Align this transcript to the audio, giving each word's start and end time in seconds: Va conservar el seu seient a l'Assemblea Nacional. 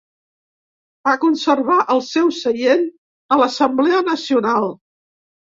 Va 1.07 1.13
conservar 1.25 1.75
el 1.97 2.01
seu 2.07 2.31
seient 2.39 2.83
a 3.37 3.39
l'Assemblea 3.43 4.03
Nacional. 4.11 4.71